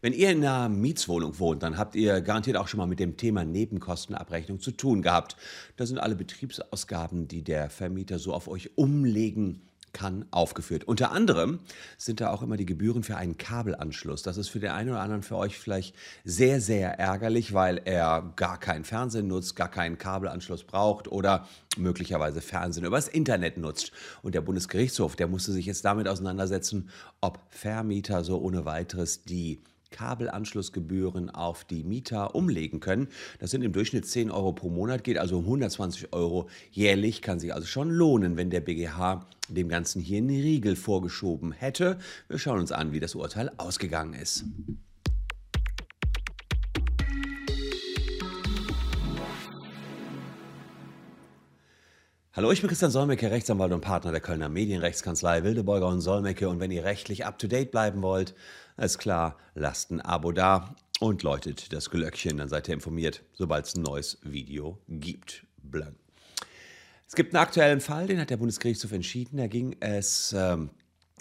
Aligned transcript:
Wenn 0.00 0.12
ihr 0.12 0.30
in 0.30 0.44
einer 0.44 0.68
Mietswohnung 0.68 1.38
wohnt, 1.38 1.62
dann 1.62 1.78
habt 1.78 1.94
ihr 1.94 2.20
garantiert 2.20 2.56
auch 2.56 2.68
schon 2.68 2.78
mal 2.78 2.86
mit 2.86 3.00
dem 3.00 3.16
Thema 3.16 3.44
Nebenkostenabrechnung 3.44 4.60
zu 4.60 4.70
tun 4.70 5.02
gehabt. 5.02 5.36
Das 5.76 5.88
sind 5.88 5.98
alle 5.98 6.16
Betriebsausgaben, 6.16 7.28
die 7.28 7.42
der 7.42 7.70
Vermieter 7.70 8.18
so 8.18 8.32
auf 8.32 8.48
euch 8.48 8.76
umlegen 8.76 9.62
kann, 9.96 10.26
aufgeführt. 10.30 10.84
Unter 10.84 11.10
anderem 11.10 11.60
sind 11.96 12.20
da 12.20 12.30
auch 12.30 12.42
immer 12.42 12.58
die 12.58 12.66
Gebühren 12.66 13.02
für 13.02 13.16
einen 13.16 13.38
Kabelanschluss. 13.38 14.22
Das 14.22 14.36
ist 14.36 14.48
für 14.48 14.60
den 14.60 14.70
einen 14.70 14.90
oder 14.90 15.00
anderen 15.00 15.22
für 15.22 15.36
euch 15.36 15.58
vielleicht 15.58 15.96
sehr, 16.22 16.60
sehr 16.60 16.98
ärgerlich, 16.98 17.54
weil 17.54 17.80
er 17.82 18.34
gar 18.36 18.60
keinen 18.60 18.84
Fernsehen 18.84 19.26
nutzt, 19.26 19.56
gar 19.56 19.70
keinen 19.70 19.96
Kabelanschluss 19.96 20.64
braucht 20.64 21.08
oder 21.08 21.48
möglicherweise 21.78 22.42
Fernsehen 22.42 22.84
übers 22.84 23.08
Internet 23.08 23.56
nutzt. 23.56 23.90
Und 24.20 24.34
der 24.34 24.42
Bundesgerichtshof, 24.42 25.16
der 25.16 25.28
musste 25.28 25.52
sich 25.52 25.64
jetzt 25.64 25.86
damit 25.86 26.08
auseinandersetzen, 26.08 26.90
ob 27.22 27.40
Vermieter 27.48 28.22
so 28.22 28.38
ohne 28.38 28.66
weiteres 28.66 29.24
die 29.24 29.62
Kabelanschlussgebühren 29.90 31.30
auf 31.30 31.64
die 31.64 31.84
Mieter 31.84 32.34
umlegen 32.34 32.80
können. 32.80 33.08
Das 33.38 33.50
sind 33.50 33.62
im 33.62 33.72
Durchschnitt 33.72 34.06
10 34.06 34.30
Euro 34.30 34.52
pro 34.52 34.70
Monat, 34.70 35.04
geht 35.04 35.18
also 35.18 35.38
um 35.38 35.44
120 35.44 36.12
Euro 36.12 36.48
jährlich, 36.70 37.22
kann 37.22 37.40
sich 37.40 37.52
also 37.54 37.66
schon 37.66 37.90
lohnen, 37.90 38.36
wenn 38.36 38.50
der 38.50 38.60
BGH 38.60 39.26
dem 39.48 39.68
Ganzen 39.68 40.00
hier 40.00 40.18
einen 40.18 40.30
Riegel 40.30 40.76
vorgeschoben 40.76 41.52
hätte. 41.52 41.98
Wir 42.28 42.38
schauen 42.38 42.60
uns 42.60 42.72
an, 42.72 42.92
wie 42.92 43.00
das 43.00 43.14
Urteil 43.14 43.50
ausgegangen 43.56 44.14
ist. 44.14 44.44
Hallo, 52.36 52.52
ich 52.52 52.60
bin 52.60 52.68
Christian 52.68 52.90
Solmecke, 52.90 53.30
Rechtsanwalt 53.30 53.72
und 53.72 53.80
Partner 53.80 54.12
der 54.12 54.20
Kölner 54.20 54.50
Medienrechtskanzlei 54.50 55.42
Wildeborger 55.42 55.86
und 55.86 56.02
Solmecke. 56.02 56.50
Und 56.50 56.60
wenn 56.60 56.70
ihr 56.70 56.84
rechtlich 56.84 57.24
up-to-date 57.24 57.70
bleiben 57.70 58.02
wollt, 58.02 58.34
ist 58.76 58.98
klar, 58.98 59.38
lasst 59.54 59.90
ein 59.90 60.02
Abo 60.02 60.32
da 60.32 60.74
und 61.00 61.22
läutet 61.22 61.72
das 61.72 61.88
Glöckchen, 61.88 62.36
dann 62.36 62.50
seid 62.50 62.68
ihr 62.68 62.74
informiert, 62.74 63.22
sobald 63.32 63.64
es 63.64 63.74
ein 63.74 63.80
neues 63.84 64.18
Video 64.22 64.76
gibt. 64.86 65.46
Blank. 65.62 65.96
Es 67.08 67.14
gibt 67.14 67.34
einen 67.34 67.42
aktuellen 67.42 67.80
Fall, 67.80 68.06
den 68.06 68.20
hat 68.20 68.28
der 68.28 68.36
Bundesgerichtshof 68.36 68.92
entschieden. 68.92 69.38
Da 69.38 69.46
ging 69.46 69.74
es 69.80 70.34
ähm, 70.36 70.68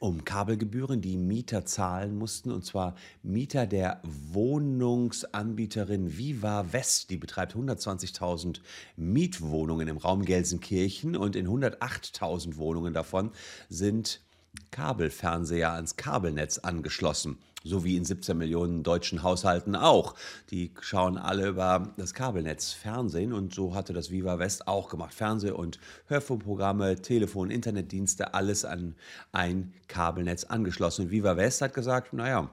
um 0.00 0.24
Kabelgebühren, 0.24 1.02
die 1.02 1.18
Mieter 1.18 1.66
zahlen 1.66 2.16
mussten, 2.16 2.50
und 2.50 2.64
zwar 2.64 2.94
Mieter 3.22 3.66
der 3.66 4.00
Wohnungsanbieterin 4.02 6.16
Viva 6.16 6.72
West. 6.72 7.10
Die 7.10 7.18
betreibt 7.18 7.54
120.000 7.54 8.60
Mietwohnungen 8.96 9.88
im 9.88 9.98
Raum 9.98 10.24
Gelsenkirchen 10.24 11.16
und 11.16 11.36
in 11.36 11.46
108.000 11.46 12.56
Wohnungen 12.56 12.94
davon 12.94 13.30
sind 13.68 14.22
Kabelfernseher 14.70 15.72
ans 15.72 15.96
Kabelnetz 15.96 16.58
angeschlossen. 16.58 17.38
So 17.62 17.84
wie 17.84 17.96
in 17.96 18.06
17 18.06 18.38
Millionen 18.38 18.82
deutschen 18.82 19.22
Haushalten 19.22 19.76
auch. 19.76 20.14
Die 20.50 20.72
schauen 20.80 21.18
alle 21.18 21.48
über 21.48 21.92
das 21.98 22.14
Kabelnetz 22.14 22.72
Fernsehen 22.72 23.34
und 23.34 23.54
so 23.54 23.74
hatte 23.74 23.92
das 23.92 24.10
Viva 24.10 24.38
West 24.38 24.66
auch 24.66 24.88
gemacht. 24.88 25.12
Fernseh- 25.12 25.50
und 25.50 25.78
Hörfunkprogramme, 26.06 27.02
Telefon, 27.02 27.50
Internetdienste, 27.50 28.32
alles 28.32 28.64
an 28.64 28.94
ein 29.32 29.74
Kabelnetz 29.88 30.44
angeschlossen. 30.44 31.06
Und 31.06 31.10
Viva 31.10 31.36
West 31.36 31.60
hat 31.60 31.74
gesagt, 31.74 32.14
naja, 32.14 32.50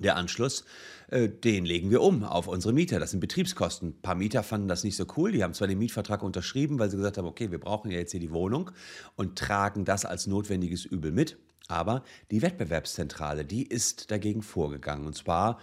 der 0.00 0.16
Anschluss, 0.16 0.64
äh, 1.08 1.28
den 1.28 1.64
legen 1.64 1.90
wir 1.90 2.02
um 2.02 2.24
auf 2.24 2.46
unsere 2.46 2.74
Mieter. 2.74 3.00
Das 3.00 3.12
sind 3.12 3.20
Betriebskosten. 3.20 3.88
Ein 3.88 4.02
paar 4.02 4.14
Mieter 4.14 4.42
fanden 4.42 4.68
das 4.68 4.84
nicht 4.84 4.96
so 4.96 5.06
cool. 5.16 5.32
Die 5.32 5.42
haben 5.42 5.54
zwar 5.54 5.68
den 5.68 5.78
Mietvertrag 5.78 6.22
unterschrieben, 6.22 6.78
weil 6.78 6.90
sie 6.90 6.98
gesagt 6.98 7.16
haben, 7.18 7.26
okay, 7.26 7.50
wir 7.50 7.58
brauchen 7.58 7.90
ja 7.90 7.98
jetzt 7.98 8.12
hier 8.12 8.20
die 8.20 8.32
Wohnung 8.32 8.70
und 9.16 9.38
tragen 9.38 9.84
das 9.84 10.04
als 10.04 10.26
notwendiges 10.26 10.84
Übel 10.84 11.10
mit. 11.10 11.38
Aber 11.68 12.04
die 12.30 12.42
Wettbewerbszentrale, 12.42 13.44
die 13.44 13.66
ist 13.66 14.10
dagegen 14.10 14.42
vorgegangen. 14.42 15.06
Und 15.06 15.16
zwar, 15.16 15.60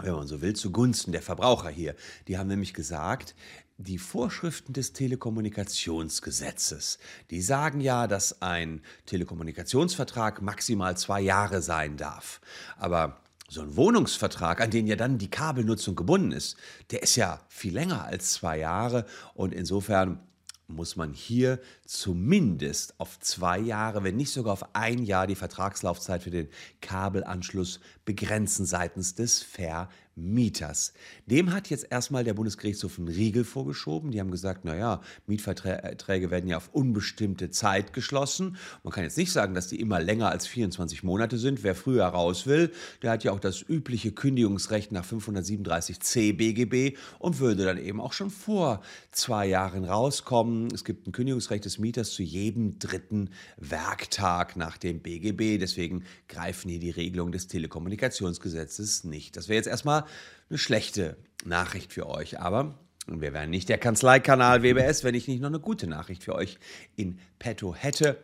wenn 0.00 0.12
man 0.12 0.26
so 0.26 0.42
will, 0.42 0.54
zugunsten 0.54 1.12
der 1.12 1.22
Verbraucher 1.22 1.70
hier. 1.70 1.94
Die 2.28 2.36
haben 2.38 2.48
nämlich 2.48 2.74
gesagt, 2.74 3.34
die 3.78 3.98
Vorschriften 3.98 4.72
des 4.72 4.94
Telekommunikationsgesetzes, 4.94 6.98
die 7.30 7.42
sagen 7.42 7.82
ja, 7.82 8.06
dass 8.06 8.40
ein 8.40 8.80
Telekommunikationsvertrag 9.04 10.40
maximal 10.40 10.96
zwei 10.96 11.20
Jahre 11.20 11.60
sein 11.60 11.98
darf. 11.98 12.40
Aber 12.78 13.20
so 13.48 13.62
ein 13.62 13.76
Wohnungsvertrag, 13.76 14.60
an 14.60 14.70
den 14.70 14.86
ja 14.86 14.96
dann 14.96 15.18
die 15.18 15.30
Kabelnutzung 15.30 15.94
gebunden 15.94 16.32
ist, 16.32 16.56
der 16.90 17.02
ist 17.02 17.16
ja 17.16 17.40
viel 17.48 17.74
länger 17.74 18.04
als 18.04 18.32
zwei 18.32 18.58
Jahre. 18.58 19.06
Und 19.34 19.54
insofern 19.54 20.20
muss 20.68 20.96
man 20.96 21.12
hier 21.12 21.60
zumindest 21.84 22.98
auf 22.98 23.20
zwei 23.20 23.58
Jahre, 23.58 24.02
wenn 24.02 24.16
nicht 24.16 24.32
sogar 24.32 24.52
auf 24.52 24.74
ein 24.74 25.04
Jahr 25.04 25.26
die 25.26 25.36
Vertragslaufzeit 25.36 26.22
für 26.22 26.30
den 26.30 26.48
Kabelanschluss 26.80 27.80
begrenzen 28.04 28.66
seitens 28.66 29.14
des 29.14 29.42
Ver 29.42 29.88
Mieters. 30.16 30.94
Dem 31.26 31.52
hat 31.52 31.68
jetzt 31.68 31.86
erstmal 31.90 32.24
der 32.24 32.32
Bundesgerichtshof 32.32 32.98
einen 32.98 33.08
Riegel 33.08 33.44
vorgeschoben. 33.44 34.10
Die 34.10 34.18
haben 34.18 34.30
gesagt, 34.30 34.64
naja, 34.64 35.02
Mietverträge 35.26 36.30
werden 36.30 36.48
ja 36.48 36.56
auf 36.56 36.70
unbestimmte 36.72 37.50
Zeit 37.50 37.92
geschlossen. 37.92 38.56
Man 38.82 38.94
kann 38.94 39.04
jetzt 39.04 39.18
nicht 39.18 39.30
sagen, 39.30 39.54
dass 39.54 39.68
die 39.68 39.78
immer 39.78 40.00
länger 40.00 40.30
als 40.30 40.46
24 40.46 41.02
Monate 41.02 41.36
sind. 41.36 41.62
Wer 41.62 41.74
früher 41.74 42.06
raus 42.06 42.46
will, 42.46 42.72
der 43.02 43.10
hat 43.10 43.24
ja 43.24 43.32
auch 43.32 43.40
das 43.40 43.60
übliche 43.60 44.10
Kündigungsrecht 44.10 44.90
nach 44.90 45.04
537c 45.04 46.34
BGB 46.34 46.96
und 47.18 47.38
würde 47.38 47.66
dann 47.66 47.76
eben 47.76 48.00
auch 48.00 48.14
schon 48.14 48.30
vor 48.30 48.80
zwei 49.10 49.46
Jahren 49.46 49.84
rauskommen. 49.84 50.68
Es 50.72 50.84
gibt 50.84 51.06
ein 51.06 51.12
Kündigungsrecht 51.12 51.66
des 51.66 51.78
Mieters 51.78 52.12
zu 52.12 52.22
jedem 52.22 52.78
dritten 52.78 53.28
Werktag 53.58 54.56
nach 54.56 54.78
dem 54.78 55.00
BGB. 55.00 55.58
Deswegen 55.58 56.04
greifen 56.28 56.70
hier 56.70 56.80
die 56.80 56.90
Regelungen 56.90 57.32
des 57.32 57.48
Telekommunikationsgesetzes 57.48 59.04
nicht. 59.04 59.36
Das 59.36 59.48
wäre 59.48 59.56
jetzt 59.56 59.68
erstmal 59.68 60.05
eine 60.48 60.58
schlechte 60.58 61.16
Nachricht 61.44 61.92
für 61.92 62.08
euch. 62.08 62.40
Aber 62.40 62.78
wir 63.06 63.32
wären 63.32 63.50
nicht 63.50 63.68
der 63.68 63.78
Kanzleikanal 63.78 64.62
WBS, 64.62 65.04
wenn 65.04 65.14
ich 65.14 65.28
nicht 65.28 65.40
noch 65.40 65.48
eine 65.48 65.60
gute 65.60 65.86
Nachricht 65.86 66.24
für 66.24 66.34
euch 66.34 66.58
in 66.96 67.18
petto 67.38 67.74
hätte. 67.74 68.22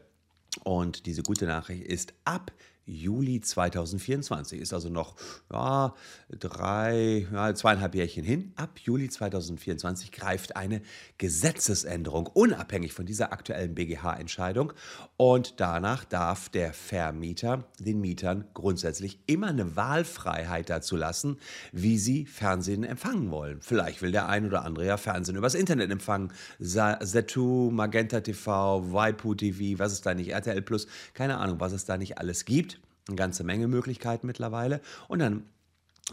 Und 0.65 1.07
diese 1.07 1.23
gute 1.23 1.47
Nachricht 1.47 1.85
ist 1.85 2.15
ab 2.25 2.53
Juli 2.85 3.41
2024. 3.41 4.61
Ist 4.61 4.73
also 4.73 4.89
noch 4.89 5.15
ja, 5.53 5.95
drei, 6.31 7.27
ja, 7.33 7.55
zweieinhalb 7.55 7.95
Jährchen 7.95 8.25
hin. 8.25 8.53
Ab 8.57 8.79
Juli 8.83 9.09
2024 9.09 10.13
greift 10.13 10.57
eine 10.57 10.83
Gesetzesänderung, 11.19 12.27
unabhängig 12.27 12.93
von 12.93 13.07
dieser 13.07 13.33
aktuellen 13.33 13.75
BGH-Entscheidung. 13.75 14.73
Und 15.17 15.61
danach 15.61 16.05
darf 16.05 16.49
der 16.49 16.73
Vermieter 16.73 17.65
den 17.79 18.01
Mietern 18.01 18.45
grundsätzlich 18.55 19.21
immer 19.27 19.49
eine 19.49 19.77
Wahlfreiheit 19.77 20.69
dazu 20.69 20.97
lassen, 20.97 21.39
wie 21.73 21.99
sie 21.99 22.27
Fernsehen 22.27 22.85
empfangen 22.85 23.31
wollen. 23.31 23.61
Vielleicht 23.61 24.03
will 24.03 24.13
der 24.13 24.29
ein 24.29 24.47
oder 24.47 24.65
andere 24.65 24.87
ja 24.87 24.97
Fernsehen 24.97 25.37
übers 25.37 25.55
Internet 25.55 25.91
empfangen. 25.91 26.33
Zetu, 26.61 27.71
Magenta 27.71 28.21
TV, 28.21 28.93
Waipu 28.93 29.35
TV, 29.35 29.79
was 29.79 29.93
es 29.93 30.01
da 30.01 30.15
nicht, 30.15 30.31
RTL 30.31 30.63
Plus, 30.63 30.87
keine 31.15 31.39
Ahnung, 31.39 31.61
was 31.61 31.73
es 31.73 31.85
da 31.85 31.97
nicht 31.97 32.19
alles 32.19 32.45
gibt 32.45 32.82
eine 33.09 33.17
ganze 33.17 33.45
Menge 33.45 33.69
Möglichkeiten 33.69 34.27
mittlerweile. 34.27 34.81
Und 35.09 35.19
dann 35.19 35.45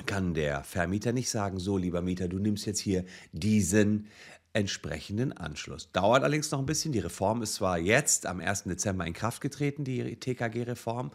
kann 0.06 0.34
der 0.34 0.64
Vermieter 0.64 1.12
nicht 1.12 1.30
sagen, 1.30 1.60
so 1.60 1.78
lieber 1.78 2.02
Mieter, 2.02 2.28
du 2.28 2.40
nimmst 2.40 2.66
jetzt 2.66 2.80
hier 2.80 3.06
diesen 3.32 4.08
entsprechenden 4.52 5.32
Anschluss. 5.32 5.92
Dauert 5.92 6.24
allerdings 6.24 6.50
noch 6.50 6.60
ein 6.60 6.66
bisschen. 6.66 6.92
Die 6.92 7.00
Reform 7.00 7.44
ist 7.44 7.56
zwar 7.56 7.78
jetzt 7.78 8.26
am 8.26 8.40
1. 8.40 8.64
Dezember 8.64 9.06
in 9.06 9.14
Kraft 9.14 9.42
getreten, 9.42 9.84
die 9.84 10.16
TKG-Reform, 10.16 11.12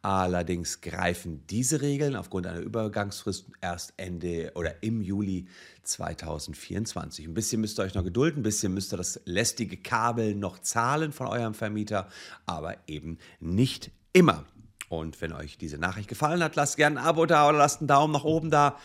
allerdings 0.00 0.80
greifen 0.80 1.46
diese 1.48 1.82
Regeln 1.82 2.16
aufgrund 2.16 2.46
einer 2.46 2.60
Übergangsfrist 2.60 3.46
erst 3.60 3.92
Ende 3.98 4.52
oder 4.54 4.82
im 4.82 5.02
Juli 5.02 5.48
2024. 5.82 7.26
Ein 7.26 7.34
bisschen 7.34 7.60
müsst 7.60 7.78
ihr 7.78 7.82
euch 7.82 7.94
noch 7.94 8.04
gedulden, 8.04 8.40
ein 8.40 8.42
bisschen 8.42 8.72
müsst 8.72 8.92
ihr 8.94 8.96
das 8.96 9.20
lästige 9.26 9.76
Kabel 9.76 10.34
noch 10.34 10.58
zahlen 10.58 11.12
von 11.12 11.26
eurem 11.26 11.54
Vermieter, 11.54 12.08
aber 12.46 12.76
eben 12.86 13.18
nicht 13.38 13.90
immer. 14.14 14.46
Und 14.88 15.20
wenn 15.20 15.32
euch 15.32 15.58
diese 15.58 15.78
Nachricht 15.78 16.08
gefallen 16.08 16.42
hat, 16.42 16.56
lasst 16.56 16.76
gerne 16.76 17.00
ein 17.00 17.06
Abo 17.06 17.26
da 17.26 17.48
oder 17.48 17.58
lasst 17.58 17.80
einen 17.80 17.88
Daumen 17.88 18.12
nach 18.12 18.24
oben 18.24 18.50
da. 18.50 18.78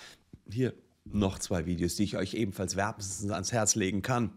Hier 0.50 0.74
noch 1.06 1.40
zwei 1.40 1.66
Videos, 1.66 1.96
die 1.96 2.04
ich 2.04 2.18
euch 2.18 2.34
ebenfalls 2.34 2.76
wärmstens 2.76 3.32
ans 3.32 3.52
Herz 3.52 3.76
legen 3.76 4.02
kann. 4.02 4.32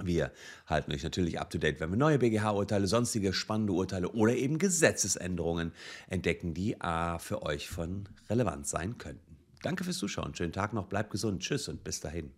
Wir 0.00 0.32
halten 0.66 0.92
euch 0.92 1.02
natürlich 1.02 1.38
up 1.38 1.50
to 1.50 1.58
date, 1.58 1.80
wenn 1.80 1.90
wir 1.90 1.98
neue 1.98 2.18
BGH-Urteile, 2.18 2.86
sonstige 2.86 3.34
spannende 3.34 3.74
Urteile 3.74 4.08
oder 4.10 4.34
eben 4.34 4.58
Gesetzesänderungen 4.58 5.72
entdecken, 6.08 6.54
die 6.54 6.76
für 7.18 7.42
euch 7.42 7.68
von 7.68 8.08
Relevanz 8.30 8.70
sein 8.70 8.96
könnten. 8.96 9.36
Danke 9.62 9.84
fürs 9.84 9.98
Zuschauen. 9.98 10.34
Schönen 10.34 10.52
Tag 10.52 10.72
noch, 10.72 10.86
bleibt 10.86 11.10
gesund. 11.10 11.42
Tschüss 11.42 11.68
und 11.68 11.84
bis 11.84 12.00
dahin. 12.00 12.32